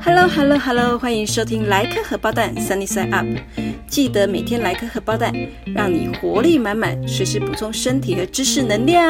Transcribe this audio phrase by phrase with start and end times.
[0.00, 3.26] Hello，Hello，Hello，欢迎收听莱克荷包蛋 Sunny Side Up，
[3.86, 5.32] 记得每天来颗荷包蛋，
[5.74, 9.04] 让你活力满满，随时补充身体和知识能量。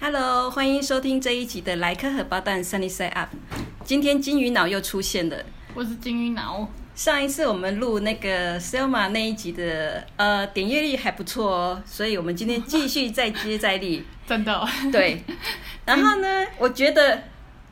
[0.00, 3.30] Hello，欢迎收听这一集的莱克荷包蛋 Sunny Side Up，
[3.84, 5.36] 今天金鱼脑又出现了，
[5.74, 6.68] 我是金鱼脑。
[6.94, 14.64] 上一次我们录那个 Selma 那一集的，呃，点阅率还不错哦，所以我们今天继续再接再厉， 真的。
[14.92, 15.20] 对，
[15.84, 17.24] 然后呢，我觉得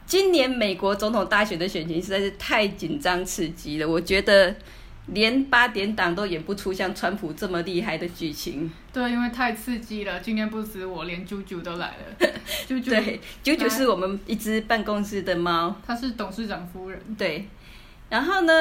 [0.06, 4.52] 今年美国总统大选的选情实在是太紧张刺激了，我觉得
[5.06, 8.68] 连八点档都演不出像川普这么厉害的剧情。
[8.92, 12.28] 对，因为太刺激了，今天不止我，连啾啾都来了。
[12.68, 17.00] 啾啾，对，啾啾是我们一只办公室的猫，她是董事长夫人。
[17.16, 17.46] 对，
[18.08, 18.52] 然后呢？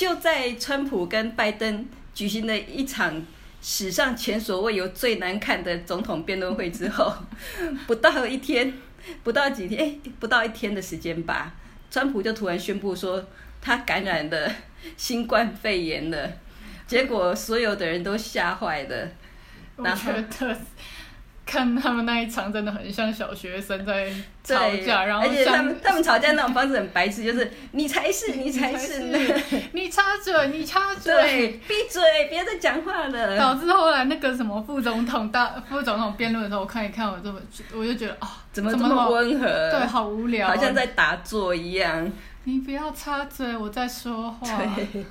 [0.00, 3.22] 就在川普跟拜登举行了一场
[3.60, 7.12] 史上前所未有最难看的总统辩论会之后，
[7.86, 8.72] 不到一天，
[9.22, 11.52] 不到几天，哎，不到一天的时间吧，
[11.90, 13.22] 川普就突然宣布说
[13.60, 14.50] 他感染了
[14.96, 16.32] 新冠肺炎了，
[16.86, 19.06] 结果所有的人都吓坏了，
[19.76, 20.10] 然后。
[21.50, 24.08] 看他们那一场真的很像小学生在
[24.44, 24.54] 吵
[24.86, 29.00] 架，然后而且他们他们吵架那种方式很白痴，就是你才是你才是，
[29.72, 33.34] 你插嘴 你插嘴，闭嘴别再讲话了。
[33.36, 37.40] 导致后来那个什么副总统大副总统辩论的时候，我看一看我这么
[37.74, 39.46] 我就觉得啊，怎么这么温和？
[39.72, 42.08] 对，好无聊，好像在打坐一样。
[42.44, 44.46] 你不要插嘴，我在说话。
[44.74, 45.04] 对，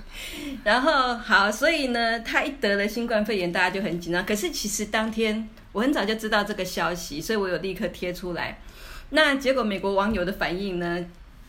[0.64, 4.26] 然后好，所以呢，他一得了新冠肺炎，大家就很紧张。
[4.26, 5.48] 可是其实当天。
[5.72, 8.58] 我很早就知道这个消息，所以我有立刻贴出来。
[9.12, 11.06] 那结果美国网友的反应呢？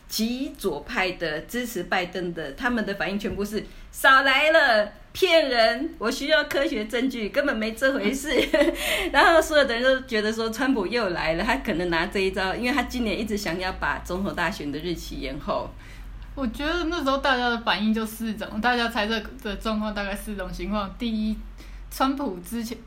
[0.07, 5.93] 极左派的支持拜登的，他们的反应全部是少来了，骗人！
[5.97, 8.29] 我需要科学证据，根本没这回事。
[9.11, 15.69] 然后所有的人都觉得说，川普又来了，他可能拿这一招，因为他今年一直想要把总统大选的日期延后。
[16.33, 21.37] 我觉得那时候大家的反应就四种，大家猜测的状况大概四种情况：第一，
[21.89, 22.77] 川普之前。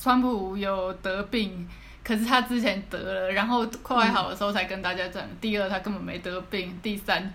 [0.00, 1.68] 川普有得病，
[2.02, 5.22] 可是他之前得了，然后快好的时候才跟大家讲。
[5.40, 6.76] 第二，他根本没得病。
[6.82, 7.32] 第三，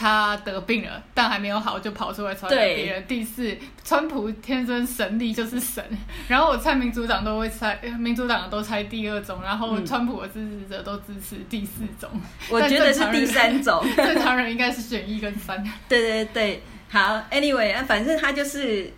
[0.00, 3.06] 他得病了，但还没有好就跑出来传给别人。
[3.06, 5.84] 第四，川普天生神力就是神。
[6.26, 12.08] 然后我猜民主党都会猜，民主党都猜第二种，然后川普的支持者都支持第四种。
[12.48, 15.62] 我觉得是第三种， 正常人应该是选一跟三。
[15.86, 18.90] 对对对，好，Anyway，反正他就是，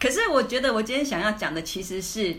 [0.00, 2.36] 可是我觉得我今天想要讲的其实是。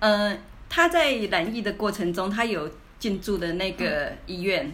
[0.00, 0.36] 呃，
[0.70, 4.72] 他在染疫的过程中，他有进驻的那个医院，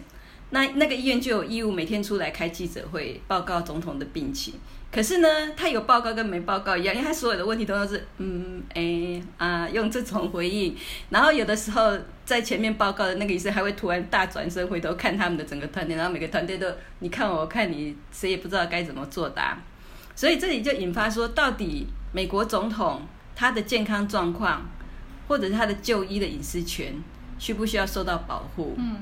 [0.49, 4.53] 那那个医院就有义务每天出来开记者会，报告总统的病情。
[4.89, 5.27] 可是呢，
[5.57, 10.75] 他有报告跟没报告一样，因为他所有的问题都是嗯哎啊用这种回应。
[11.09, 16.67] 然后有的时候在前面报告的那个医生还会突然大转身回头看他们的整个团队，然后每个团队都
[16.99, 19.57] 你看我看你，谁也不知道该怎么作答。
[20.15, 23.01] 所以这里就引发说，到底美国总统
[23.35, 24.65] 他的健康状况？
[25.27, 26.93] 或者是他的就医的隐私权
[27.37, 28.75] 需不需要受到保护？
[28.77, 29.01] 嗯，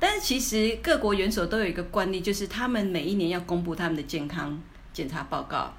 [0.00, 4.60] 但是其实各国元首都有一个惯例，就是他们每一年要公布他们的健康
[4.92, 5.72] 检查报告，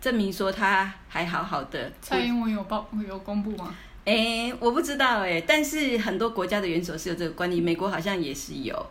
[0.00, 1.92] 证明说他还好好的。
[2.00, 3.74] 蔡英文有报有公布吗？
[4.04, 8.86] 哎，我不知道哎，但是很多国家的元首是有这个惯例，美国好像也是有。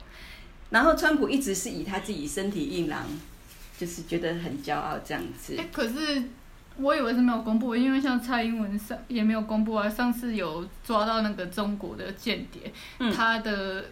[0.70, 3.04] 然后川普一直是以他自己身体硬朗，
[3.78, 5.56] 就是觉得很骄傲这样子。
[5.58, 6.24] 哎，可是。
[6.80, 9.90] 我以为是没有公布，因为像蔡英文上也没有公布啊。
[9.90, 12.72] 上次有抓到那个中国的间谍，
[13.12, 13.84] 他的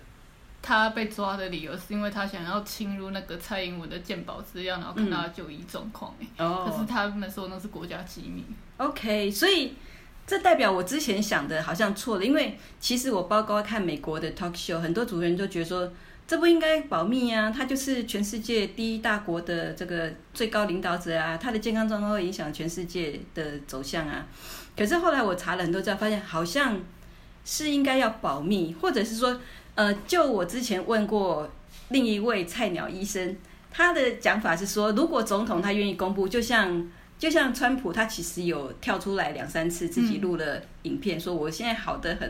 [0.65, 6.11] 他被抓的理由是因为他想要侵入那个蔡英文的鉴宝资料，然后看他的就医状况。
[6.39, 8.43] 哦，可是他们说那是国家机密。
[8.77, 9.75] OK，所以
[10.25, 15.91] 这代表我之前想的好像错了，因为其实我包括看美国的 talk show，很多主持人都觉得说。
[16.27, 17.51] 这不应该保密啊！
[17.55, 24.25] 他就是全世界第一大国的这个最高领导者啊，他的健康状况会影响全世界的走向啊。
[24.75, 26.81] 可是后来我查了很多资料，发现好像
[27.43, 29.39] 是应该要保密，或者是说，
[29.75, 31.49] 呃，就我之前问过
[31.89, 33.37] 另一位菜鸟医生，
[33.71, 36.87] 他的讲法是说，如果总统他愿意公布，就像。
[37.17, 42.29] 就像川普，他其实有跳出来两三次，自己录了影片，说我现在好的很。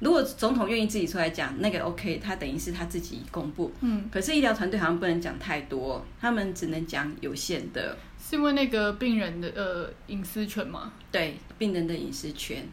[0.00, 3.72] 如果总统愿意自己出来讲，那个 OK，他等于是他自己公布。
[3.80, 4.10] 嗯。
[4.12, 7.96] 可是医疗团队好像不能讲太多，他们只能讲有限的。
[8.18, 10.92] 是因为那个病人的呃隐私权吗？
[11.12, 12.66] 对，病人的隐私权。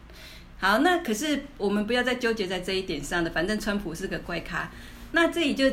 [0.62, 4.70] 好，那可是我们不要再纠结在这一点上的，反正川普是个怪咖。
[5.10, 5.70] 那这里就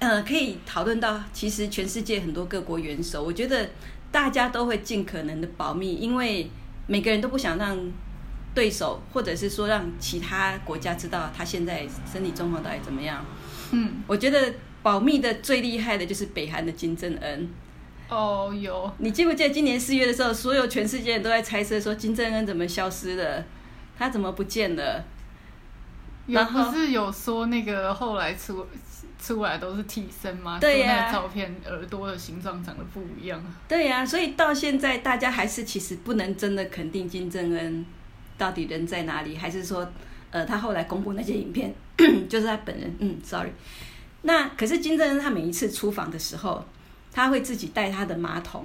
[0.00, 3.70] 呃可以讨论到，其实全世界很多各国元首，我觉得。
[4.12, 6.50] 大家都会尽可能的保密，因为
[6.86, 7.90] 每个人都不想让
[8.54, 13.24] 对手或者是说让其他国家知道他现在身体状况到底怎么样。
[13.70, 14.52] 嗯，我觉得
[14.82, 17.48] 保密的最厉害的就是北韩的金正恩。
[18.10, 23.42] 哦，有，你记不记得今年四月的时候，所有全世界人都在猜测说金正恩怎么消失了，
[23.98, 25.04] 他怎么不见了？
[26.26, 28.64] 有然后不是有说那个后来出
[29.20, 30.58] 出来都是替身吗？
[30.60, 33.42] 对呀说那个照片耳朵的形状长得不一样。
[33.66, 37.84] 对呀、所以到现在大家还是其实不能真的肯定金正恩
[38.38, 39.88] 到底人在哪里，还是说，
[40.30, 41.74] 呃，他后来公布那些影片
[42.28, 42.96] 就是他本人。
[43.00, 43.50] 嗯，sorry。
[44.22, 46.64] 那可是金正恩他每一次出访的时候，
[47.12, 48.64] 他会自己带他的马桶，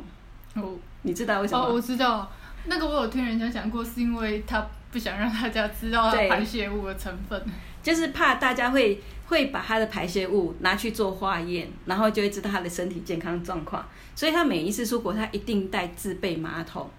[0.53, 1.65] 哦你知道为什么？
[1.65, 2.31] 哦，我知道，
[2.65, 7.41] 那个我有听人家讲过，是因为他不想让大家知道他对排泄物的成分。
[7.83, 13.87] 就是怕大家会会把它的排泄物拿去做化验，然后就会知道他的身体健康状况。
[14.13, 16.89] 所以他每一次出国，他一定带自备马桶，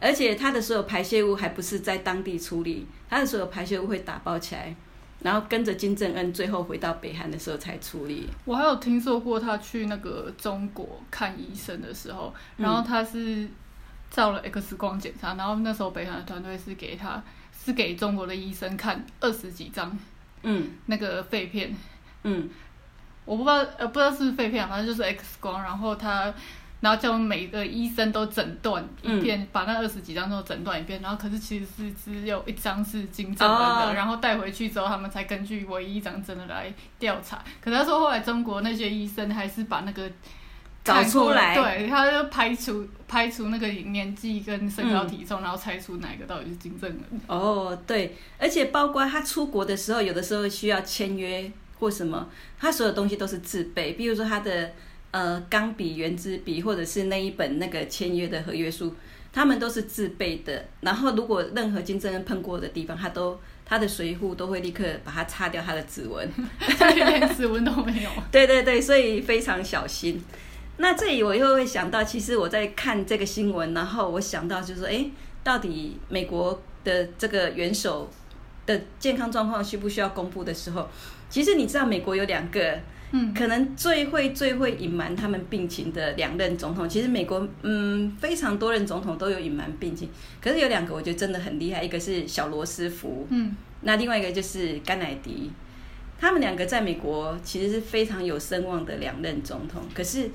[0.00, 4.74] 而且他的所有排泄物还不是在当地处理，他的所有排泄物会打包起来，
[5.20, 8.26] 然后跟着金正恩最后回到北韩的时候才处理。
[8.46, 13.46] 我还有听说过他去那个中国看医生的时候，嗯然后他是
[14.14, 17.22] 照了 X 光检查，然后那时候北韩的团队是给他
[17.52, 19.98] 是给中国的医生看二十几张
[20.42, 21.74] 嗯那个肺片，
[22.22, 22.48] 嗯，
[23.24, 26.32] 我不知道呃不知道是不是肺片啊，反正就是 X 光，然后他。
[26.80, 31.00] 然后叫每个医生都诊断一遍，把那二十几张都诊断一遍。
[31.00, 37.42] 然后可是其实是只有一张是金正恩的，哦然后带回去之后，他们才根据唯一一张真的来调查。
[37.62, 40.10] 可是他说后来中国那些医生还是把那个
[40.84, 47.20] 找出来对，他就排除排除那个年纪跟身高体重，然后猜出哪一个到底是金正恩。
[47.26, 52.28] 哦，对，而且包括他出国的时候，有的时候需要签约或什么，
[52.58, 54.72] 他所有东西都是自备，比如说他的
[55.10, 58.94] 呃钢笔、圆珠笔，或者是那一本那个签约的合约书，
[59.32, 60.66] 他们都是自备的。
[60.82, 66.28] 然后如果任何金正恩碰过的地方，他都他的随扈都会立刻把它擦掉他的指纹。
[66.94, 68.10] 连指纹都没有。
[68.30, 70.22] 对对对，所以非常小心。
[70.76, 75.06] 那这里我又会想到，其实我在看这个新闻，然后我想到就是说，哎，
[75.42, 78.10] 到底美国的这个元首
[78.66, 80.88] 的健康状况需不需要公布的时候，
[81.30, 82.76] 其实你知道美国有两个，
[83.12, 86.88] 嗯，可能最会最会隐瞒他们病情的两任总统。
[86.88, 90.08] 其实美国嗯非常多任总统都有隐瞒病情，
[90.42, 95.52] 可是有两个我觉得真的很厉害，一个是小罗斯福，嗯，那另外一个就是甘乃迪，
[96.18, 100.30] 他们两个在美国其实是非常有声望的两任总统，可是，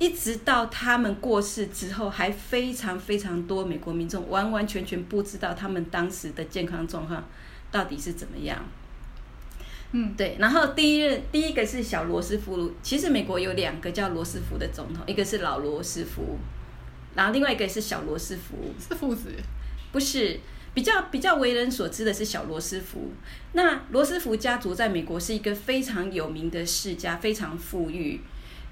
[0.00, 7.22] 一直到他们过世之后，还非常非常多美国民众完完全全不知道他们当时的健康状况
[7.70, 8.58] 到底是怎么样。
[9.92, 16.38] 嗯，对，然后第一任第一个是小罗斯福，其实美国有两个叫罗斯福的总统，一个是老罗斯福，
[17.14, 18.74] 然后另外一个是小罗斯福。
[18.80, 19.32] 是父子。
[19.92, 20.38] 不是
[20.72, 23.10] 比较比较为人所知的是小罗斯福。
[23.54, 28.20] 那罗斯福家族在美国是一个非常有名的世家，非常富裕，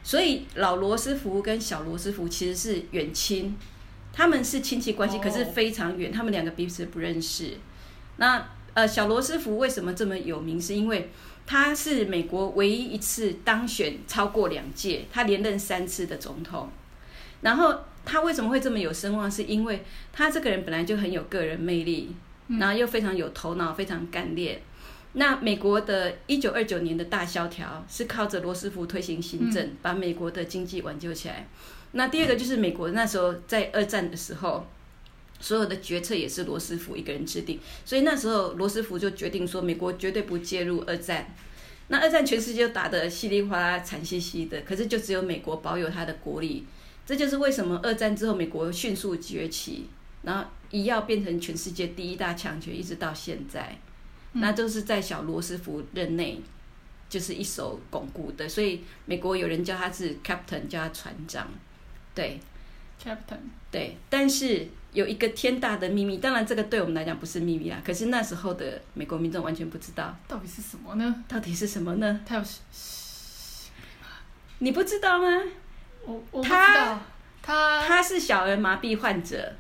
[0.03, 3.57] 所以老罗斯福跟小罗斯福其实是远亲，
[4.13, 7.59] 他们是亲戚关系，可是非常远，他们两个彼此不认识。
[8.17, 10.61] 那呃，小罗斯福为什么这么有名？
[10.61, 11.11] 是因为
[11.47, 16.71] 他是美国唯一一次当选超过两届，他连任三次的总统。
[17.41, 17.75] 然后
[18.05, 19.31] 他为什么会这么有声望？
[19.31, 22.15] 是因为他这个人本来就很有个人魅力，
[22.47, 24.61] 然后又非常有头脑，非常干练。
[25.19, 31.49] 那美国的一九二九年的大萧条是靠着罗斯福推行新政，把美国的经济挽救起来。
[31.93, 34.65] 那第二个就是美国那时候在二战的时候，
[35.41, 41.35] 所有的决策也是罗斯福一个人制定，所以那时候罗斯福就决定说，美国绝对不介入二战。
[41.89, 46.65] 那二战全世界打得稀里哗啦、惨兮兮的，可是就只有美国保有它的国力。
[47.07, 49.89] 这就是为什么二战之后美国迅速崛起，
[50.23, 53.79] 然后一跃变成全世界第一大强权，一直到现在，
[54.33, 56.41] 那都是在小罗斯福任内，
[57.09, 58.49] 就是一手巩固的。
[58.49, 61.49] 所以美国有人叫他是 captain，叫他船长，
[62.15, 62.39] 对
[63.03, 63.39] Captain，
[63.71, 63.97] 对。
[64.11, 71.25] 但是有一个天大的秘密，当然这个对我们来讲不是秘密啦，可是那时候的美国民众完全不知道到底是什么呢？
[71.29, 72.21] 到底是什么呢？
[72.27, 72.45] 他有，
[74.59, 75.43] 你不知道吗？
[76.05, 77.01] 我我不知他，
[77.43, 79.55] 他他是小儿麻痹患者。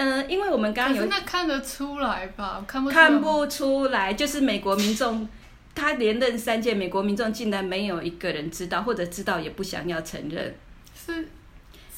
[0.00, 2.64] 嗯、因为我们刚刚有那看得出来吧？
[2.68, 5.28] 看不看不出来，就是美国民众，
[5.74, 10.54] 他连任三届，美国民众竟然没有一个人知道，或者知道也不想要承认。
[10.94, 11.28] 是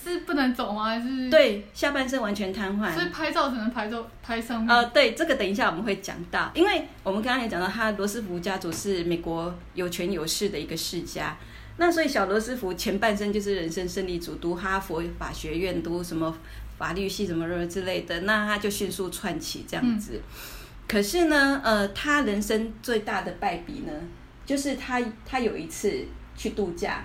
[0.03, 0.85] 是不能走吗？
[0.85, 1.29] 还是？
[1.29, 3.07] 对，下半身完全瘫痪所以。
[3.11, 4.75] 拍照只能拍照拍上面。
[4.75, 11.37] 呃，对，这个等一下我们会讲到，因为我们刚刚也讲到，他罗斯福家族是美国有权有势的一个世家。
[11.77, 16.35] 那所以小罗斯福前半生就是人生胜利组，读哈佛法学院，读什么
[16.81, 20.19] 法律系什么什么之类的，那他就迅速窜起这样子。
[20.89, 23.93] 可是呢，呃，他人生最大的败笔呢，
[24.47, 27.05] 就是他他有一次去度假，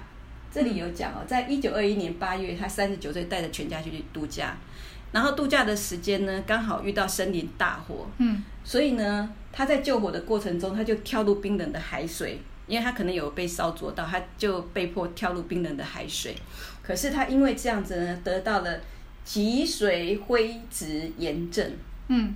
[0.49, 4.55] 这里有讲哦，在一九二一年八月，他三十九岁带着全家去度假，
[5.11, 16.33] 然后度假的时间呢，刚好遇到森林大火，嗯，所以呢，他在救火的过程中，他就跳入冰冷的海水，因为他可能有被烧灼到，他就被迫跳入冰冷的海水。
[16.81, 18.79] 可是他因为这样子呢，得到了
[19.25, 21.69] 脊髓灰质炎症。
[22.07, 22.33] 嗯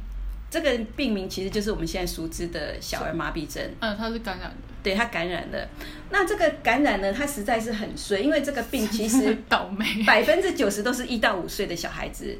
[0.51, 5.69] 这个病名其实就是我们现在熟知的小儿麻痹症，嗯，它是感染的，对它感染了。
[6.09, 12.35] 那这个感染呢，它实在是很衰，因为这个病其实 倒霉，百分之九十都是一到五岁的小孩子，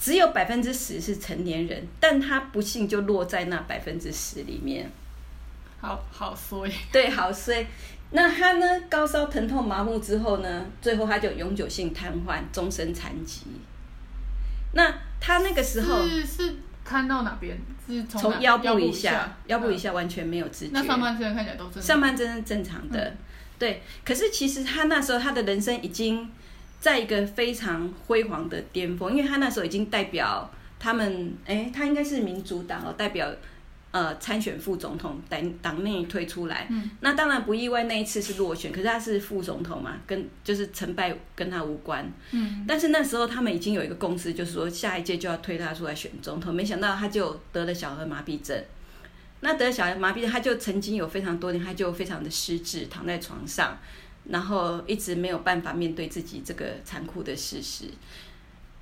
[0.00, 4.90] 只有百分之十是成年人，但他不幸就落在那百分之十里面。
[5.80, 7.64] 好好衰，对，好衰。
[8.10, 13.42] 那他呢，高烧、疼痛、麻木之后呢，最后他就永久性瘫痪，终身残疾。
[14.74, 17.58] 那他那个时候是是看到哪边？
[17.86, 20.70] 是从从腰部以以下，腰部以嗯下完全没有知觉。
[20.72, 23.16] 那上半身看起来都正常上半身是正常的，嗯
[23.58, 23.82] 对。
[24.04, 26.30] 可是其实他那时候他的人生已经
[26.80, 33.30] 在一个非常辉煌的巅峰，因为他那时候已经代表他们，哎，他应该是民主党哦，代表
[33.94, 36.66] 呃参选副总统，党党内推出来。
[36.68, 42.12] 嗯那当然不意外，那一次是落选，可是他是副总统嘛，跟就是成败跟他无关。
[42.32, 46.52] 嗯但是那时候他们已经有一个共识，就是说下一届就要推他出来选总统。
[46.52, 48.60] 没想到他就得了小儿麻痹症。
[49.42, 53.78] 那得了小儿麻痹症，他就曾经有非常多年，他就非常的失智，躺在床上，
[54.28, 57.84] 然后一直没有办法面对自己这个残酷的事实。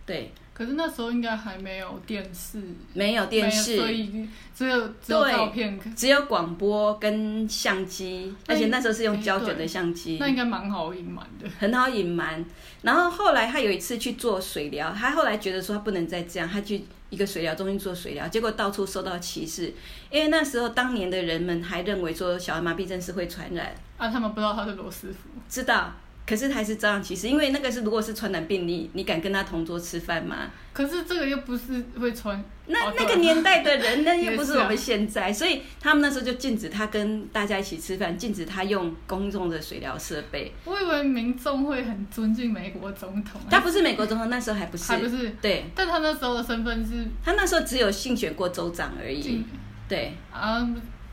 [0.07, 2.63] 对，可是那时候应该还没有电视，
[2.95, 10.19] 没有电视所，以只有只有照片，只有广播跟相机，而且那时候是用哎胶卷的相机。
[10.21, 11.49] 那应该蛮好隐瞒的。
[11.59, 12.45] 很好隐瞒。
[12.83, 19.75] 然后后来他有一次去做水疗，他后来觉得说他不能再这样，他去一个水疗中心做水疗，结果到处受到歧视，
[20.13, 25.93] 因为那时候当年的人们还认为说小儿麻痹症是会传染，啊，他们不知道他是罗斯福，知道。
[26.27, 30.51] 可是还是照样歧视，因为那个是如果是传染病，你你敢跟他同桌吃饭吗？
[30.73, 40.51] 可是这个又不是会传，那、哦那个年代的人，那又不是我们现在， 所以他们那时候就禁止他跟大家一起吃饭，禁止他用公众的水疗设备。
[40.65, 49.45] 我以为民众会很尊敬美国总统，他不是美国总统，那时候还不是，还不是，对但他那时候的身份是他那时候只有竞选过州长而已进。
[49.89, 50.67] 对，啊，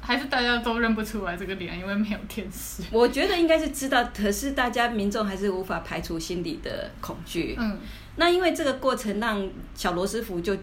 [0.10, 2.82] 还是大家都认不出来这个脸，因为没有电视。
[2.90, 7.56] 我觉得应该是知道，可是大家民众还是无法排除心里的恐惧。
[7.60, 7.78] 嗯，
[8.16, 10.58] 那因为这个过程，让小罗斯福就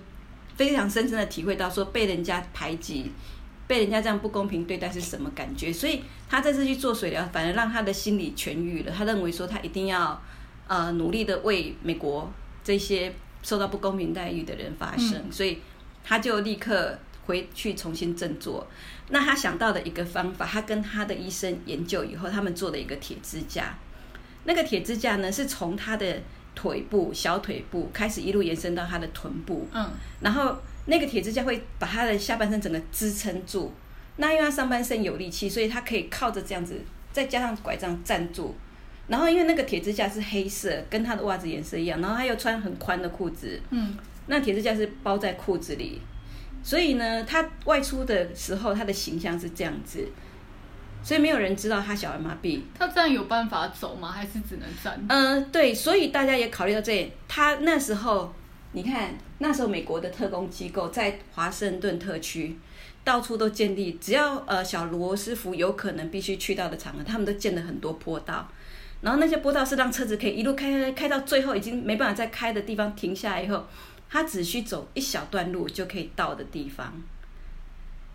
[0.57, 3.12] 非常深深的体会到说被人家排挤、
[3.69, 8.91] 被人家这样不公平对待是什么感觉，所以他这次去做水疗，反而让他的心理痊愈了。
[8.91, 10.21] 他认为说他一定要
[10.67, 12.29] 呃努力的为美国
[12.65, 15.59] 这些受到不公平待遇的人发声，所以
[16.03, 18.66] 他就立刻回去重新振作。
[19.11, 23.76] 那他想到的一个方法，他跟他的医生研究以后，他们做了一个铁支架。
[24.45, 26.23] 那个铁支架呢，是从他的
[26.54, 29.90] 腿部、小腿部开始一路延伸到他的臀部，嗯，
[30.21, 30.56] 然后
[30.87, 33.73] 那个铁支架会把他的下半身整个支撑住。
[34.16, 36.80] 那因为他上半身有力气，所以他可以靠着这样子，
[37.12, 38.54] 再加上拐杖站住。
[39.09, 46.00] 然后因为那个铁支架是黑色，跟他的袜子颜色一样，然后他又穿很宽的裤子，嗯，那铁支架是包在裤子里，
[46.66, 50.04] 所以呢，他外出的时候，他的形象是这样子，
[51.00, 52.61] 所以没有人知道他小儿麻痹。
[52.76, 54.11] 他这样有办法走吗？
[54.11, 55.00] 还是只能站？
[55.08, 58.35] 嗯、对，所以大家也考虑到这一，他那时候，
[58.73, 62.58] 你看那时候美国的特工机构在华盛顿特区
[63.04, 68.49] 到处都建立，只要呃小罗斯福有可能必须去到的场合，他们都建了很多坡道，
[69.02, 73.64] 然后那些坡道是让车子可以一路开开开到最后已经没办法再开的地方停下来以后，
[74.09, 77.03] 他只需走一小段路就可以到的地方，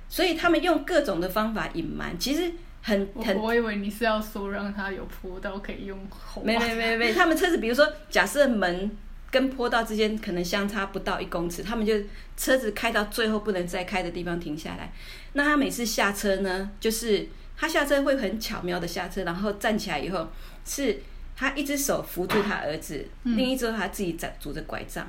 [0.10, 8.90] 所以他们用各种的方法隐瞒，其实很很我我以为你是要说让他有坡道可以用滑没没没没， 他们车子比如说，假设门
[9.30, 11.94] 跟坡道之间可能相差不到一公尺，他们就
[12.36, 14.92] 车子开到最后不能再开的地方停下来。
[15.34, 20.28] 那他每次下车呢，就是他下车会很巧妙的下车，然后站起来以后，
[20.66, 21.00] 是
[21.36, 25.08] 他一只手扶住他儿子，嗯另一只手他自己在拄着拐杖。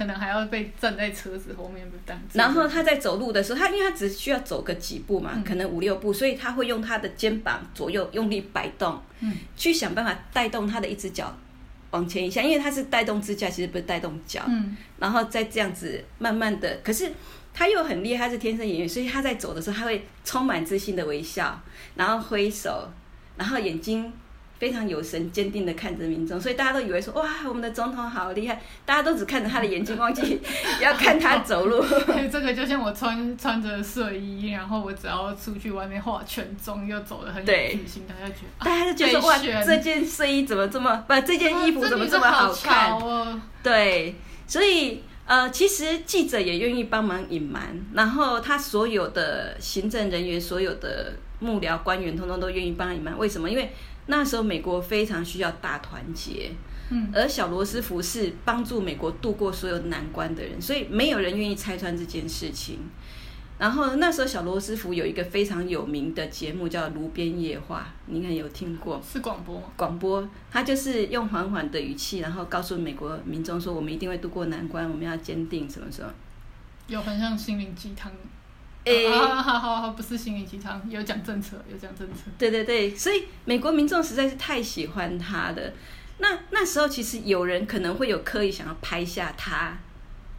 [0.00, 2.38] 可能还要被站在车子后面被挡住。
[2.38, 5.44] 然后他在走路的时候，他因为他只需要走个几步嘛，嗯。
[5.44, 9.36] 可能五六步，所以他会用他的肩膀左右用力摆动，嗯。
[9.58, 11.36] 去想办法带动他的一只脚
[11.90, 14.74] 往前一下，因为他是带动支架，其实不是带动脚，嗯。
[14.98, 17.12] 然后再这样子慢慢的，可是
[17.52, 21.62] 他又很厉害，他是天生演员，所以他在走的时候，他会充满自信的微笑，
[21.94, 22.90] 然后挥手，
[23.36, 24.10] 然后眼睛
[24.60, 30.38] 非常有神、坚定的看着民众，所以大家都以为说哇，我们的总统好厉害，大家都只看着他的眼睛，忘记
[30.82, 31.82] 要看他走路。
[32.30, 41.14] 这个就像我穿穿着睡衣，然后我只要出去外面化全妆，又走得很有自信，大家觉得大家就觉得哇，这件睡衣怎么这么不？
[41.22, 43.42] 这件衣服怎么这么好看？
[43.62, 44.14] 对，
[44.46, 53.16] 所以呃，其实记者也愿意帮忙隐瞒，然后他所有的行政人员、所有的幕僚官员，通通都愿意帮隐瞒。
[53.16, 53.48] 为什么？
[53.48, 53.72] 因为
[54.10, 56.50] 那时候美国非常需要大团结，
[56.90, 62.80] 嗯，而小罗斯福是帮助美国度过所有难关的人，所以没有人愿意拆穿这件事情。
[63.58, 69.00] 然后那时候小罗斯福有一个非常有名的节目叫《炉边夜话》，你应该有听过？
[69.06, 69.64] 是广播吗？
[69.76, 76.10] 广播，他就是用缓缓的语气，然后告诉美国民众说：“我们一定会度过难关，我们要坚定。”什么什么？
[76.88, 78.10] 有很像心灵鸡汤。
[78.84, 82.30] 诶，好好好，不是心灵鸡汤，有讲政策，有讲政策。
[82.38, 85.74] 对对对，所以美国民众实在是太喜欢他的。
[86.18, 89.76] 那那时候其实有人可能会有刻意想要拍下他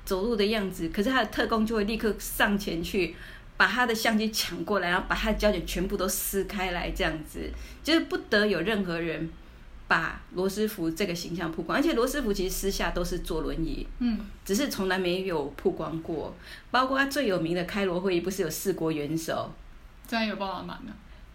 [0.06, 3.16] 走路的样子，可是他的特工就会立刻上前去
[3.58, 7.52] 把他的相机抢过来，然后把他的胶卷全部都撕开来，这样子
[7.84, 9.30] 就是不得有任何人。
[9.92, 16.34] 把罗斯福这个形象曝光，而且罗斯福其实私下都是坐轮椅，嗯，只是从来没有曝光过。
[16.72, 19.52] 包括他最有名的开罗会议，不是有四国元首？
[20.08, 20.80] 这样有包含吗？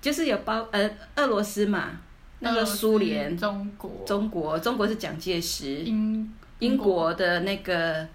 [0.00, 2.00] 就是有包呃，俄罗斯嘛，
[2.38, 8.08] 那个苏联、中国、中国、中国是蒋介石，英英国的那个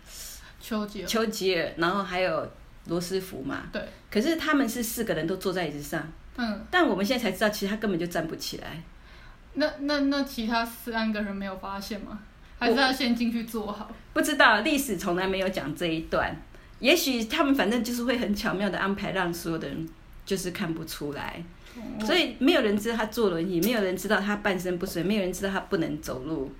[0.59, 2.51] 丘吉尔，丘吉尔，然后还有
[2.87, 3.65] 罗斯福嘛。
[3.71, 3.79] 对。
[4.09, 8.81] 可是他们是四个人都坐在椅子上，嗯，但我们现在才知道，其实他根本就站不起来。
[9.53, 12.19] 那那那其他三个人没有发现吗？
[12.57, 13.91] 还是要先进去做好？
[14.13, 16.35] 不知道，历史从来没有讲这一段。
[16.79, 19.89] 也许他们反正就是会很巧妙的安排，让所有的人
[20.25, 21.43] 就是看不出来。
[22.05, 26.51] 所以没有人知道他坐轮椅，没有人知道他半身不遂，没有人知道他不能走路。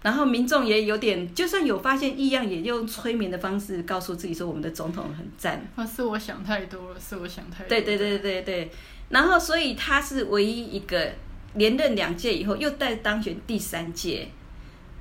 [0.00, 7.68] 然后民众也有点，就算有发现异样，也用催眠的方式告诉自己说：“我们的总统很赞。”啊，是我想太多了，是我想太多。
[7.68, 8.70] 对对对对对。
[9.10, 11.12] 然后，所以他是唯一一个。
[11.54, 14.28] 连任两届以后，又再当选第三届。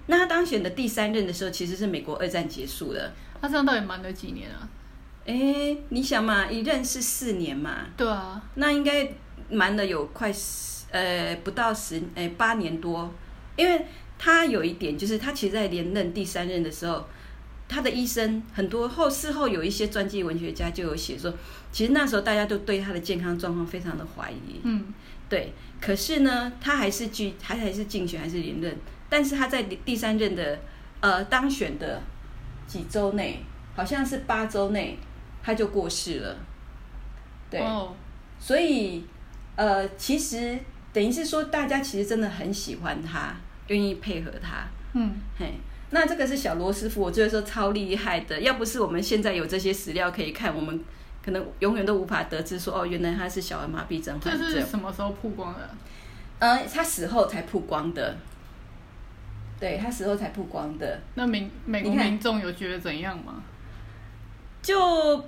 [0.07, 3.11] 那他当选的第三任的时候，其实是美国二战结束了。
[3.41, 4.67] 他这样到底瞒了几年啊？
[5.25, 7.85] 哎，你想嘛，一任是四年嘛？
[7.97, 8.41] 对啊。
[8.55, 9.11] 那应该
[9.49, 13.13] 瞒了有快十呃不到十哎八年多。
[13.57, 13.85] 因为
[14.17, 17.05] 他有一点，就是他其实，在连任第三任的时候，
[17.67, 21.33] 他的医生很多后事后有一些传记文学家就有写说，
[21.71, 24.61] 其实那时候大家都对他的健康状况非常的怀疑。
[24.63, 24.93] 嗯。
[25.29, 28.75] 对，可是呢，他还是竞，还还是竞选，还是连任。
[29.09, 30.59] 但是他在第三任的
[30.99, 32.01] 呃当选的
[32.65, 33.39] 几周内，
[33.75, 34.97] 好像是八周内，
[35.41, 36.37] 他就过世了。
[37.49, 37.61] 对，
[38.39, 39.05] 所以
[39.55, 40.59] 呃，其实
[40.91, 43.35] 等于是说，大家其实真的很喜欢他，
[43.67, 44.67] 愿意配合他。
[44.93, 45.53] 嗯，嘿，
[45.91, 48.41] 那这个是小罗斯福，我觉得说超厉害的。
[48.41, 50.83] 要不是我们现在有这些史料可以看，我们。
[51.27, 54.45] 可能永远都无法得知说哦，原来他是小儿麻痹症患者。
[54.45, 55.69] 这是什么时候曝光的？
[56.39, 58.15] 呃，他死后才曝光的。
[59.59, 61.01] 对他死后才曝光的。
[61.15, 63.43] 那民美国民众有觉得怎样吗？
[64.61, 65.21] 就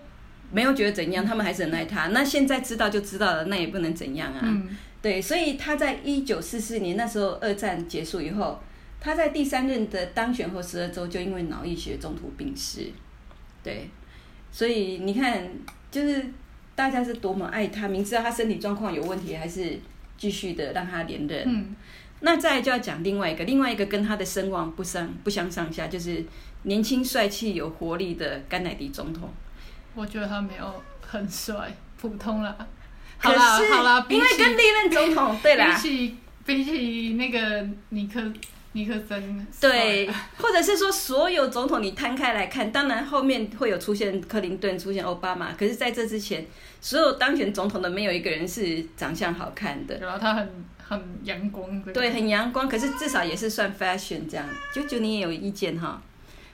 [0.53, 2.07] 没有觉得怎样，他们还是很爱他。
[2.07, 4.39] 那现在知道就知道了，那也不能怎样啊。
[4.41, 4.69] 嗯。
[5.01, 8.57] 对，所以他在一九四四年那时候二战结束以后，
[9.01, 12.89] 他在第三任的当选后十二周就因为脑溢血中途病逝。
[13.61, 13.89] 对，
[14.49, 15.49] 所以你看。
[15.91, 16.25] 就是
[16.75, 19.79] 大家是多么爱他，明知道他身体状况有问题，还是
[20.17, 21.43] 继续的让他连任。
[21.45, 21.75] 嗯，
[22.21, 26.23] 那再就要讲另外一个，另外一个跟他的声望不相不相上下，就是
[26.63, 29.29] 年轻帅气有活力的甘乃迪总统。
[29.95, 32.55] 我觉得他没有很帅，普通啦。
[33.17, 38.21] 好啦好啦，因为跟历任总统对啦， 比起比起那个尼克。
[38.73, 46.45] 尼克森对，或者是说所有总统你摊开来看，当然后面会有出现克林顿、出现奥巴马，可是在这之前，
[46.79, 49.97] 所有当选总统的没有一个人是长相好看的。
[49.97, 54.45] 然后他很很阳光，对，很阳光，可是至少也是算 fashion 这样。
[54.71, 55.99] 舅舅你也有意见哈？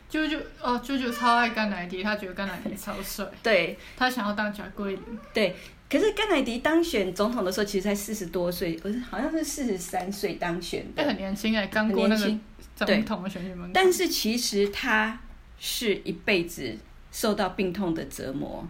[0.07, 5.01] 舅舅哦，舅舅超爱甘乃迪，他觉得甘乃迪超帅，对他想要当贾桂林，
[5.33, 5.53] 对。
[5.87, 12.37] 可是甘乃迪当选总统的时候，其实才四十多岁，不是好像是四十三岁当选的，很年轻哎，刚过那个
[12.75, 13.71] 总统的选举门槛。
[13.71, 15.21] 但是其实他
[15.59, 16.75] 是一辈子
[17.11, 18.67] 受到病痛的折磨。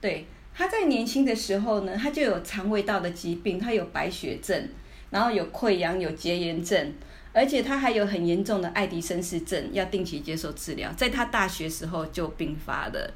[0.00, 4.68] 对，他在年轻的时候呢，他就有肠胃道的疾病，他有白血症，
[5.08, 6.92] 然后有溃疡，有结炎症，
[7.32, 10.92] 而且他还有很严重的爱迪生氏症，要定期接受治疗。
[10.92, 13.14] 在他大学时候就病发了。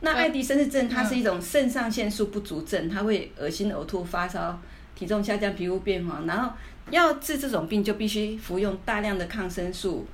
[0.00, 4.58] 那爱迪生氏症，它是一种肾上腺素不足症，它会恶心、呕吐、发烧、
[4.94, 6.52] 体重下降、皮肤变黄，然后
[6.90, 10.06] 要治这种病就必须服用大量的抗生素、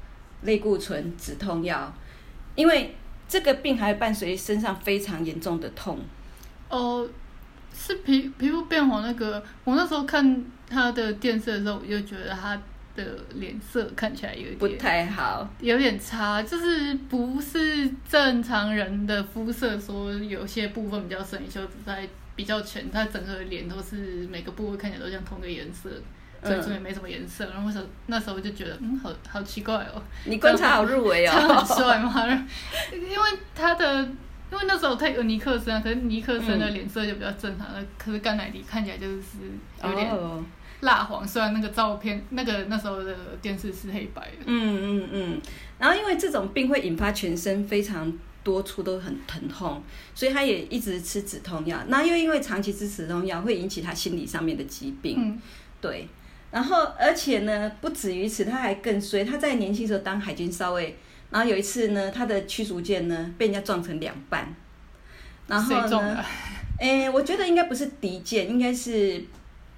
[0.42, 1.94] 类固醇、止痛药，
[2.56, 2.96] 因为
[3.28, 6.00] 这个病还伴随身上非常严重的痛。
[6.68, 7.08] 哦，
[7.72, 12.60] 是皮皮肤变黄那个，我那时候看他的电视的时候，我就觉得他
[12.96, 13.04] 的
[13.34, 15.48] 脸色看起来有点不点太好。
[15.60, 25.90] 有点差，就是不是正常人的肤色，说有些部分比较深，有些在比较浅，他整个脸都是每个部位看起来都像同个颜色，
[26.42, 27.46] 嗯嘴唇也没什么颜色。
[27.46, 31.64] 然后那时候那时候就觉得，嗯，好好奇怪哦，你观察好入围哦他很哦。
[31.64, 32.46] 帅吗？
[32.92, 34.02] 因为他的，
[34.52, 37.66] 因为那时候他有尼克森啊，可是尼克森的脸色就比较正常，
[37.98, 39.38] 可是甘乃迪看起来就是
[39.82, 40.44] 有点哦，
[40.80, 44.44] 蜡黄，虽然那个照片那个那时候的电视是黑白的。
[44.46, 45.40] 嗯嗯嗯。
[45.78, 48.12] 然后因为这种病会引发全身非常
[48.42, 49.82] 多处都很疼痛，
[50.14, 51.78] 所以他也一直吃止痛药。
[51.88, 55.16] 那又因为长期吃止痛药，会引起他心理上面的疾病。
[55.18, 55.42] 嗯，
[55.80, 56.08] 对，
[56.50, 59.24] 然后而且呢，不止于此，他还更衰。
[59.24, 60.96] 他在年轻时候当海军少尉，
[61.30, 64.54] 然后有一次呢，他的驱逐舰呢被人家撞成两半，
[65.46, 66.24] 然后呢谁中的？，
[66.78, 69.22] 诶，我觉得应该不是敌舰，应该是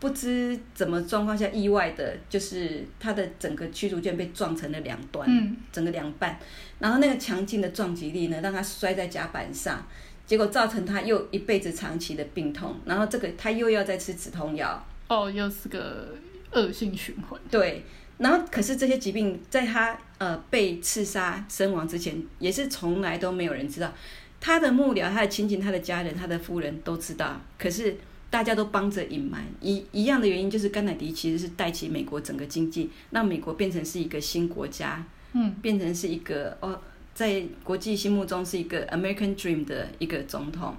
[0.00, 6.38] 不知怎么状况下意外的，就是他的整个驱逐舰被撞成了两端，嗯，整个两半，
[6.78, 9.87] 然后那个强劲的撞击力呢，让他摔在甲板上。
[10.24, 16.14] 结果造成他又一辈子长期的病痛，然后这个他又要再吃止痛药，哦，又是个
[16.52, 17.40] 恶性循环。
[17.50, 17.82] 对，
[18.18, 23.90] 然后可是这些疾病在他呃被刺杀身亡之前，也是从来都没有人知道。
[24.38, 27.96] 他的幕僚、他的亲戚、他的家人、他的夫人都知道，可是
[28.30, 29.44] 大家都帮着隐瞒。
[29.60, 36.80] 一一样的原因就是甘乃迪其实是带起美国整个经济，让美国变成是一个新国家，嗯，变成是一个哦，
[37.14, 40.76] 在国际心目中是一个 American Dream 的一个总统。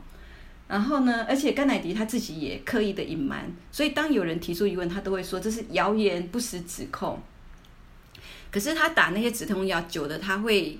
[0.67, 7.19] 然后呢，而且甘乃迪他自己也刻意的隐瞒，所以当有人提出疑问，他都会说这是谣言，不实指控。
[8.51, 10.77] 可是他打那些止痛药久了，他会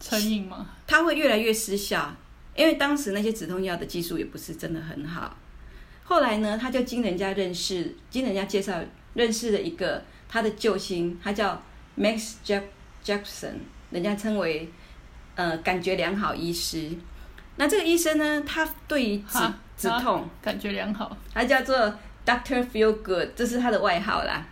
[0.00, 0.70] 成瘾吗？
[0.88, 2.16] 他会越来越失效，
[2.56, 5.36] 因为当时那些止痛药的技术也不是真的很好。
[6.08, 8.80] 后来呢，他就经人家认识，经人家介绍
[9.12, 11.62] 认识了一个他的救星，他叫
[11.98, 12.62] Max Jack
[13.04, 13.52] Jackson，
[13.90, 14.70] 人家称为
[15.34, 16.90] 呃感觉良好医师。
[17.56, 19.38] 那这个医生呢，他对于止
[19.76, 21.76] 止痛，感觉良好，他叫做
[22.24, 24.46] Doctor Feel Good，这是他的外号啦。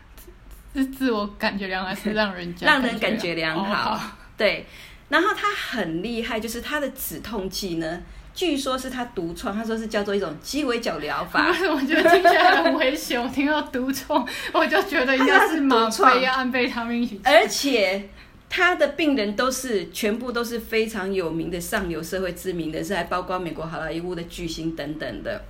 [0.75, 3.65] 是自我感觉良好，还是让人家让人感觉良。
[3.65, 3.99] 好
[4.37, 4.67] 对，
[5.09, 8.03] 然后他很厉害，就是他的止痛剂呢，
[8.37, 11.55] 据说是他独创，他说是叫做一种鸡尾酒疗法为。
[11.57, 13.21] 什么觉得听起来很危险？
[13.21, 17.19] 我听到独创， 我就觉得应该是吗啡、安非他命一起。
[17.25, 18.11] 而且
[18.51, 25.43] 他的病人都是全部都是非常有名的上流社会知名人士，还包括美国好莱坞的巨星等等的。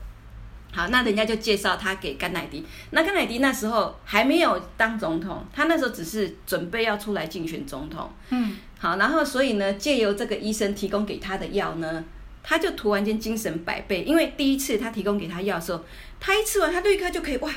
[0.73, 2.65] 好，那人家就介绍他给甘乃迪。
[2.91, 8.09] 那甘乃迪那时候还没有当总统，他那时候只是准备要出来竞选总统。
[8.31, 12.05] 嗯，好，然后所以呢，借由这个医生提供给他的药呢，
[12.49, 15.85] 他就突然间精神百倍，因为第一次他提供给他药的时候，
[16.21, 17.51] 他一吃完，他立刻就可以哇，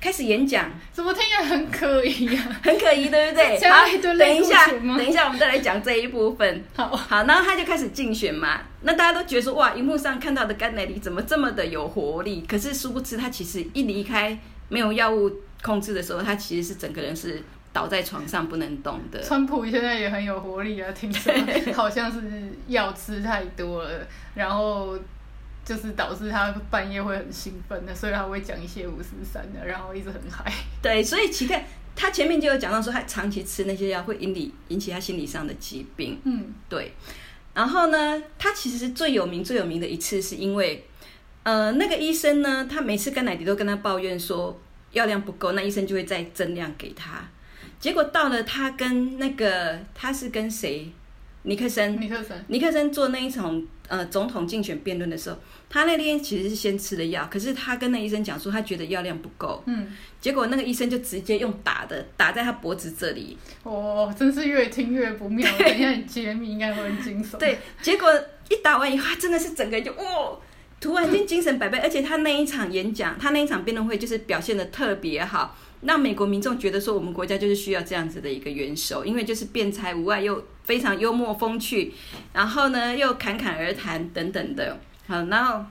[0.00, 2.60] 开始演讲，怎么听起来很可疑啊？
[2.62, 3.58] 很可疑，对不对？
[3.60, 6.62] 加了一堆类固等一下，等一下，我们再来讲这一部分。
[6.76, 12.44] 好，好，然后他就开始竞选嘛，那大家都觉得说哇，荧幕上看到的甘乃迪怎么这么的有活力？
[12.48, 15.28] 可是殊不知，他其实一离开没有药物
[15.62, 17.42] 控制的时候，他其实是整个人是
[17.76, 19.22] 倒在床上不能动的。
[19.22, 21.30] 川普现在也很有活力啊，听说
[21.76, 22.22] 好像是
[22.68, 23.90] 药吃太多了，
[24.34, 24.98] 然后
[25.62, 30.50] 就是导致他半夜会很兴奋的，所以他会讲一些五四三的，然后一直很嗨。
[30.80, 31.54] 对，所以其实
[31.94, 36.18] 他前面就有讲到说，他长期吃那些药会引起引起他心理上的疾病。
[36.24, 36.94] 嗯，对，
[37.52, 40.82] 然后呢，他其实最有名最有名的一次是因为，
[41.42, 44.58] 呃，那个医生呢，他每次甘乃迪都跟他抱怨说
[44.92, 47.22] 药量不够，那医生就会再增量给他。
[47.78, 50.90] 结果到了他跟那个他是跟谁，
[51.42, 65.48] 尼克森，尼克森，尼克森做那一场呃总统竞选辩论的时候，他那天其实是先吃了药，可是他跟那医生讲说他觉得药量不够，嗯，结果那个医生就直接用打的打在他脖子这里，哦，真是越听越不妙。
[65.58, 68.10] 等一下你揭秘应该会很惊悚。，对，结果
[68.48, 70.36] 一打完以后，他真的是整个人就哇，
[70.78, 81.92] 突然间精神百倍，而且他那一场演讲，他那一场辩论会就是表现的特别好，让美国民众觉得说我们国家就是需要这样子的一个元首，因为就是辩才无碍又非常幽默风趣，
[82.34, 85.64] 然后呢又侃侃而谈等等的，好，然后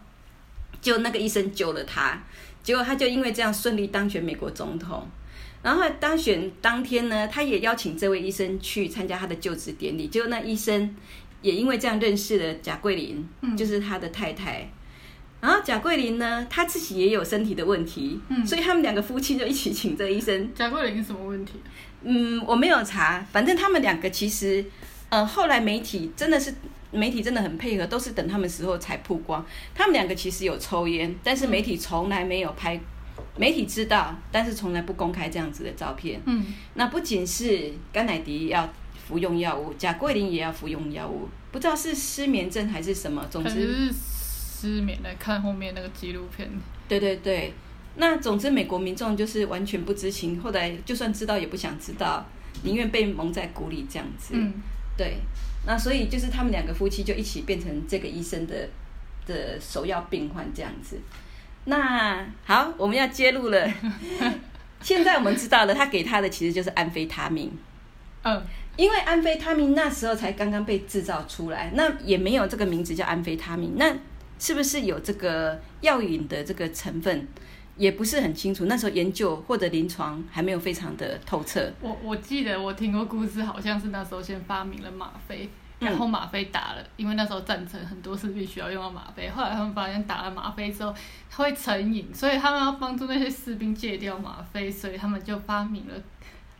[0.82, 2.24] 就那个医生救了他，
[2.64, 5.08] 结果他就因为这样顺利当选美国总统。
[5.62, 10.08] 然后当选当天呢，他也邀请这位医生去参加他的就职典礼。
[10.08, 10.96] 结果那医生
[11.42, 14.70] 也因为这样认识了贾桂林，嗯就是他的太太。
[15.42, 20.50] 然后贾桂林呢，他自己也有身体的问题，嗯所以他们两个夫妻就一起请这医生。
[20.56, 21.54] 贾桂林什么问题？
[22.04, 24.64] 嗯，我没有查，反正他们两个其实，
[25.10, 26.54] 呃，后来媒体真的是
[26.92, 29.46] 媒体真的很配合，都是等他们时候才曝光。
[29.74, 32.80] 他们两个其实有抽烟，但是媒体从来没有拍，
[33.38, 36.22] 媒体知道，但是从来不公开这样子的照片。
[36.26, 36.46] 嗯，
[36.76, 38.72] 那不仅是甘乃迪要
[39.08, 43.92] 服用药物，贾桂林也要服用药物，不知道是失眠症还是什么，总之，
[44.66, 46.50] 失眠来看后面那个纪录片。
[46.88, 47.54] 对对对。
[47.98, 52.26] 那总之，美国民众就是完全不知情，后来就算知道也不想知道，
[52.64, 54.34] 宁愿被蒙在鼓里这样子。
[54.34, 54.54] 嗯，
[54.98, 55.18] 对，
[55.66, 58.68] 那所以就是他们两个夫妻就一起变成这个医生的
[59.26, 61.00] 的首要病患这样子。
[61.66, 63.72] 那好，我们要揭露了。
[64.82, 67.50] 现在我们知道了，他给他的其实就是安非他命，
[68.24, 68.44] 嗯，
[68.76, 73.96] 因为安非他命那时候才刚刚被制造出来，那也没有这个名字叫安非他命，那
[74.40, 77.28] 是不是有这个药引的这个成分？
[77.78, 81.70] 也不是很清楚，那时候研究或者临床还没有非常的透彻。
[81.82, 85.50] 我我记得我听过故事，好像是那时候先发明了吗啡，
[85.82, 90.96] 嗯然后吗啡打了，因为那时候战争很多士兵需要用到吗啡，后来他们发现打了吗啡之后
[91.32, 95.94] 会成瘾，所以他们要帮助那些士兵戒掉吗啡，所以他们就发明了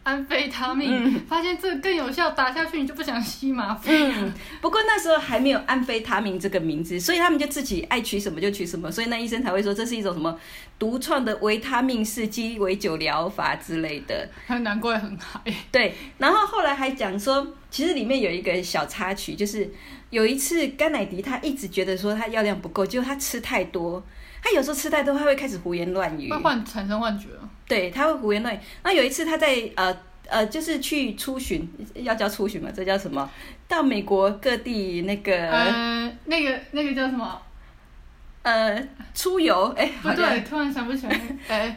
[0.06, 4.04] 安非他命，嗯发现这个更有效，打下去你就不想吸吗啡。
[4.04, 10.38] 嗯，不过那时候还没有安非他命这个名字，所以他们就自己爱取什么就取什么，所以那医生才会说这是一种什么
[10.78, 14.28] 独创的维他命式鸡尾酒疗法之类的。
[14.62, 15.40] 难怪很嗨。
[15.72, 19.70] 对，然后后来还讲说，其实里面有一个小插曲，就是
[20.10, 24.04] 有一次甘乃迪他一直觉得说他药量不够，结果他吃太多，
[24.44, 28.60] 他有时候吃太多他会开始胡言乱语会，幻产生幻觉哦，对，他会胡言乱语。
[28.84, 32.70] 那有一次他在呃呃，就是去出巡，要叫出巡嘛？
[32.76, 33.30] 这叫什么？
[33.68, 35.52] 到美国各地那个。
[35.52, 37.42] 呃，那个那个叫什么？
[38.46, 38.80] 呃，
[39.16, 41.20] 出游，哎、不对，，突然想不起来。
[41.50, 41.76] 哎，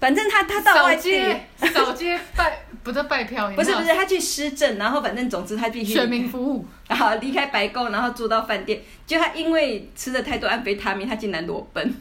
[0.00, 1.40] 反正他他到外扫地，街
[1.72, 6.66] 扫街拜，不是拜票，不是不是，他去施政，然后反正总之他必须选民服务。
[6.88, 11.94] 然后离开白宫，然后住到饭店，就他因为吃了太多安非他命，他竟然裸奔，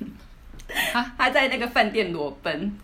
[0.94, 2.76] 啊 他在那个饭店裸奔，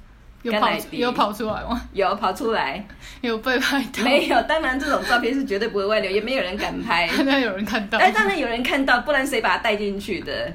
[0.44, 1.82] 有跑有跑出来吗？
[1.94, 2.86] 有跑出来，
[3.22, 4.04] 有被拍到？
[4.04, 7.98] 没有，当然这种照片是绝对不会外流，也没有人敢拍，当然有人看到？
[7.98, 10.54] 哎，当然有人看到，不然谁把他带进去的？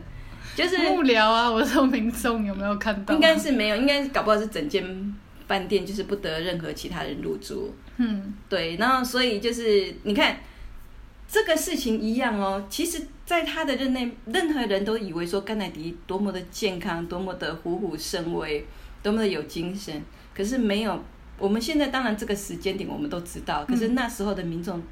[0.57, 3.14] 就是幕僚啊，我说民众有没有看到？
[3.14, 5.14] 应该是没有，应该搞不好是整间
[5.47, 7.75] 饭店就是不得任何其他人入住。
[7.99, 10.38] 嗯，对，然后所以就是你看
[11.29, 18.66] 这个事情一样哦，其实在他的任内，任何人都以为说甘乃迪多么的健康，多么的虎虎生威，
[19.03, 20.03] 多么的有精神，
[20.35, 20.99] 可是没有。
[21.38, 24.83] 我们现在当然这个时间点我们都知道，可是那时候的民众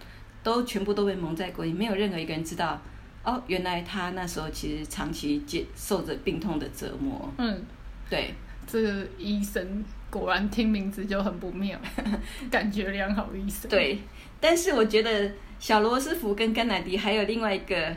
[0.42, 2.78] 都全部都被蒙在鼓里，没有任何一个人知道。
[3.24, 7.32] 哦，原来他那时候其实长期接受着病痛的折磨。
[7.38, 7.62] 嗯，
[8.10, 8.34] 对，
[8.66, 11.78] 这个医生果然听名字就很不妙，
[12.50, 13.98] 感觉良好医生。，对，
[14.40, 17.96] 但是我觉得小罗斯福跟甘乃迪还有另外一个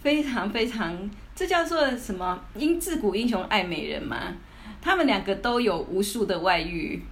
[0.00, 2.38] 非常非常，这叫做什么？
[2.54, 4.34] 英自古英雄爱美人嘛。
[4.82, 7.02] 他们两个都有无数的外遇。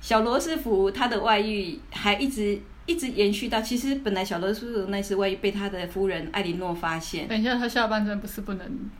[0.00, 2.58] 小罗斯福他的外遇还一直
[2.90, 8.90] 一直延续到，其实本来小罗叔叔那次外遇被他的夫人艾琳诺发现，等一下他下半身不是不能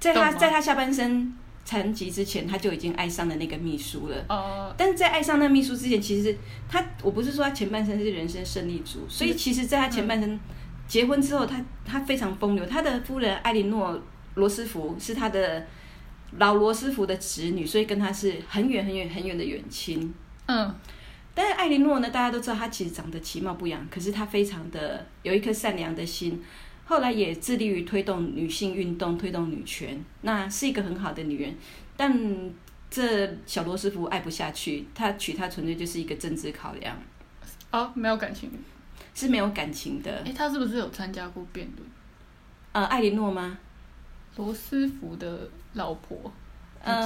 [0.00, 4.24] 在他在他下半身残疾之前，他就已经爱上了那个秘书了。
[4.30, 6.34] 哦、但是在爱上那秘书之前，其实
[6.66, 10.40] 他我不是说他前半生是人生胜利组，所以其实在他前半生
[10.88, 12.64] 结婚之后，他他非常风流。
[12.64, 14.00] 他的夫人艾琳诺
[14.36, 15.66] 罗斯福是他的
[16.38, 20.14] 老罗斯福的侄女，所以跟他是很远很远很远的远亲。
[20.46, 20.74] 嗯
[21.36, 26.42] 但是艾琳诺呢，大家都知道她其实长得其貌不扬，可是她非常的有一颗善良的心。
[26.86, 31.54] 后来也致力于推动女性运动，推动女权，那是一个很好的女人。
[31.96, 32.50] 但
[32.88, 36.96] 这小罗斯福爱不下去，他娶她纯粹就是一个政治考量，
[37.70, 38.50] 哦，没有感情。
[39.14, 40.32] 是没有感情的哎，。
[40.36, 41.88] 他是不是有参加过辩论？
[42.72, 43.58] 呃，艾琳诺吗？
[44.36, 46.30] 罗斯福的老婆，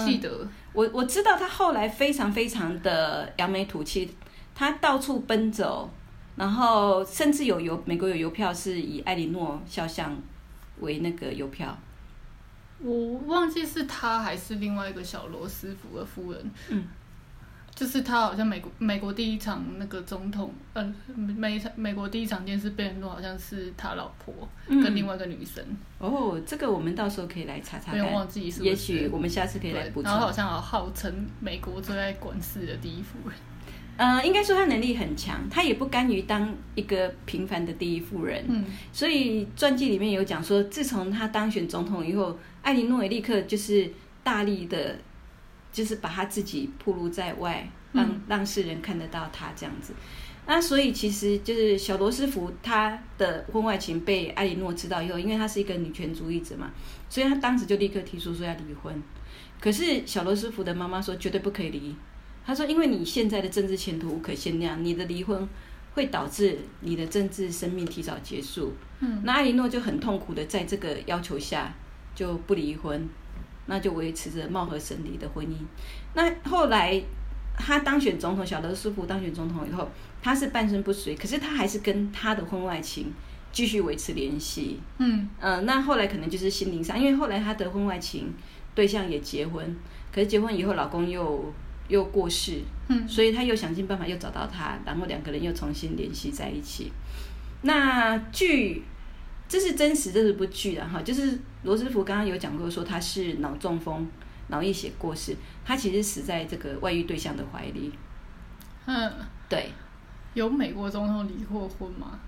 [0.05, 0.49] 记得。
[0.73, 4.15] 我我知道他后来非常非常的扬眉吐气，
[4.55, 5.91] 他到处奔走，
[6.37, 10.17] 然后甚至有邮美国有邮票是以艾琳诺肖像
[10.79, 11.77] 为那个邮票。
[12.79, 16.51] 我忘记是他还是另外一个小罗斯福的夫人。
[16.71, 16.85] 嗯，
[17.81, 25.65] 就是他好像美国美国第一场那个总统，呃，美美国第一场电视辩论好像是他老婆嗯跟另外一个女生，
[25.99, 28.69] 哦，这个我们到时候可以来查查没有看，忘记是不是？
[28.69, 30.21] 也许我们下次可以来对补，充然。
[30.21, 33.39] 后好像有号称美国最爱管事的第一夫人。
[33.97, 38.45] 呃，应该说他能力很强，他也不甘于当一个平凡的第一夫人。
[38.47, 38.63] 嗯
[38.93, 43.91] 所以传记里面有讲说，自从他当选总统以后，艾琳诺也立刻就是
[44.23, 44.99] 大力的，
[45.73, 49.93] 就是把他自己暴露在外，让、嗯让世人看得到他这样子。
[50.47, 56.71] 那所以其实就是小罗斯福他的婚外情被艾琳诺知道以后，因为他是一个女权主义者嘛，
[57.09, 59.01] 所以他当时就立刻提出说要离婚。
[59.61, 61.95] 可是小罗斯福的妈妈说绝对不可以离，
[62.45, 65.47] 她说因为你现在的政治前途无可限量，你的离婚
[65.95, 68.73] 会导致你的政治生命提早结束。
[69.01, 71.73] 嗯那艾琳诺就很痛苦的在这个要求下
[72.15, 73.09] 就不离婚，
[73.71, 75.55] 那就维持着貌合神离的婚姻。
[76.15, 77.01] 那后来
[77.55, 79.89] 他当选总统，小德斯福当选总统以后，
[80.21, 83.13] 他是半身不遂，可是他还是跟他的婚外情
[83.53, 84.81] 继续维持联系。
[84.99, 88.35] 嗯嗯，那后来可能就是心灵上，因为后来他的婚外情
[88.75, 89.77] 对象也结婚，
[90.13, 91.53] 可是结婚以后老公又
[91.87, 96.91] 又过世，嗯所以他又想尽办法又找到他，然后两个人又重新联系在一起。
[97.63, 98.83] 那剧
[99.51, 104.07] 这是真实这是部剧的哈，就是罗斯福刚刚有讲过说他是脑中风、
[104.47, 105.35] 脑溢血过世，
[105.65, 107.91] 他其实死在这个外遇对象的怀里。
[108.87, 109.13] 嗯，
[109.49, 109.71] 对
[110.35, 112.21] 有美国总统离过婚吗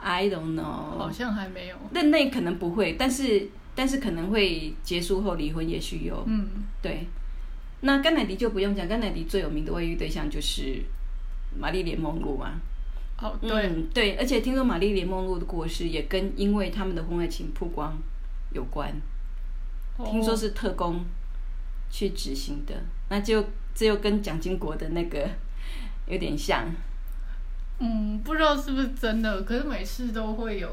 [0.00, 1.76] ？，I don't know，好像还没有。
[1.90, 6.22] 那那可能不会，但是但是可能会结束后离婚，也许有。
[6.28, 6.48] 嗯
[6.80, 7.08] 对，
[7.80, 10.80] 那甘乃迪就不用讲，甘乃迪最有名的外遇对象就是
[11.58, 12.52] 玛丽莲梦露嘛。
[13.22, 17.96] 哦对，嗯对，而且听说玛丽莲梦露的过世也跟因为他们的婚外情曝光
[18.50, 18.92] 有关，
[19.96, 21.04] 哦听说是特工
[21.88, 22.74] 去执行的，
[23.08, 25.30] 那就这又跟蒋经国的那个
[26.06, 26.68] 有点像。
[27.78, 30.68] 嗯，不知道是不是真的，可是每次都会有，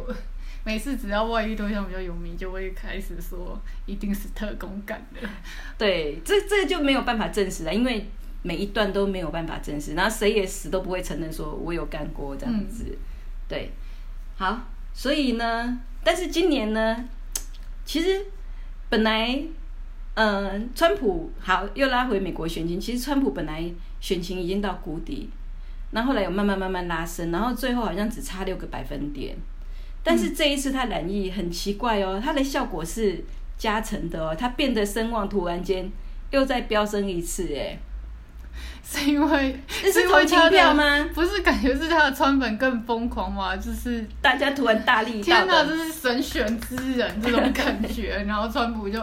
[0.63, 5.27] 每次只要外遇对象比较有名，就会开始说一定是特工干的。
[5.77, 8.07] 对，这这就没有办法证实了，因为
[8.41, 12.97] 每一段都没有办法证实，然后谁也死都不会承认说我有干过这样子。
[13.47, 13.71] 对，
[14.37, 14.59] 好，
[14.93, 17.05] 所以呢，但是今年呢，
[17.83, 18.25] 其实
[18.89, 19.41] 本来，
[20.13, 23.63] 呃，川普好又拉回美国选情，其实川普本来
[23.99, 25.29] 选情已经到谷底，
[25.91, 29.35] 然后后来有慢慢慢慢拉升，然后最后好像只差六个百分点。
[30.01, 33.21] 但是这一次他染疫很奇怪哦，它的效果是
[33.57, 35.91] 加成的哦，它变得声望突然间
[36.31, 37.77] 又再飙升一次，哎，
[38.83, 41.09] 是因为这是因为同情他的票吗？
[41.13, 48.23] 不是，感觉是他的川粉更疯狂嘛，就是大家突然大力天哪，这是神选之人这种感觉。
[48.27, 48.99] 然后川普就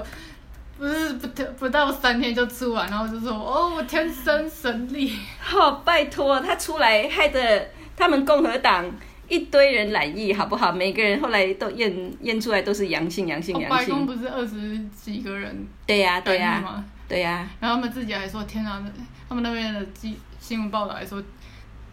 [0.77, 1.29] 不是不
[1.59, 5.13] 不到三天就出完，然后就说哦，我天生神力。
[5.39, 8.85] 好，拜托他出来，害得他们共和党
[9.29, 10.73] 一堆人染疫，好不好？
[10.73, 14.07] 每个人后来都验验出来都是阳性，阳性，哦，阳白宫性。
[14.07, 16.85] 不是二十几个人对呀、对呀？
[17.09, 18.83] 对呀、然后他们自己还说，天哪，
[19.29, 21.23] 他们那边的记新闻报道还说，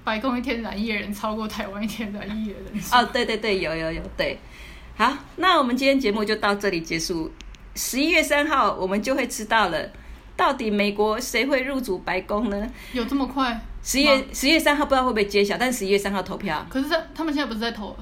[0.04, 2.95] 白宫一天染疫的人超过台湾一天染疫的人数。
[2.95, 4.39] 哦，对对对，有有有，对。
[4.95, 7.32] 好，那我们今天节目就到这里结束。
[7.76, 9.89] 十一月三号我们就会知道了，
[10.36, 12.67] 到底美国谁会入主白宫呢？
[12.91, 13.60] 有这么快？
[13.82, 16.65] 十月十月三号不知道会不会揭晓，但十一月三号投票。
[16.69, 17.95] 可是他他们现在不是在投，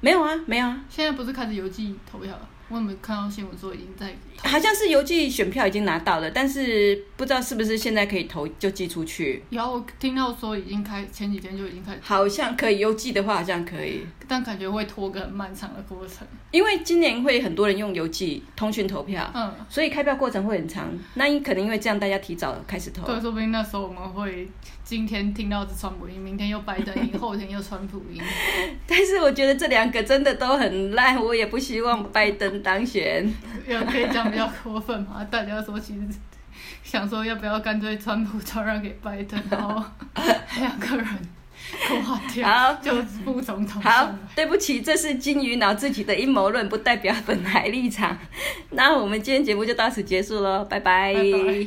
[0.00, 2.48] 没有啊，没有啊，现在不是开始邮寄投票了？
[2.72, 4.16] 我有没有看到新闻说已经在？
[4.48, 9.42] 好像是邮寄选票已经拿到了，但是不知道是不是现在可以投就寄出去。
[9.50, 14.00] 有，我听到说已经开，前几天就已经开始，好像可以邮寄的话，好像可以，
[14.32, 16.26] 但感觉会拖个很漫长的过程。
[16.50, 20.88] 因为今年会很多人用邮寄通讯投票，嗯，所以开票过程会很长。
[21.12, 23.04] 那因可能因为这样，大家提早开始投。
[23.04, 24.48] 对，说不定那时候我们会
[24.82, 28.22] 今天听到是川普音，明天又拜登赢，后天又川普音。
[28.88, 33.30] 但是我觉得这两个真的都很烂，我也不希望拜登当选。
[33.68, 35.22] 有可以讲比较过分嘛？
[35.24, 36.00] 大家说其实
[36.82, 39.84] 想说要不要干脆川普传让给拜登，然后
[40.58, 41.06] 两个人
[41.88, 48.18] 挂掉，好就副总统好。，对不起，这是金鱼脑自己的阴谋论，不代表本台立场。
[48.70, 51.66] 那我们今天节目就到此结束喽，拜拜拜拜